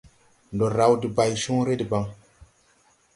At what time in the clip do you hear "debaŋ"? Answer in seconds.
1.81-2.05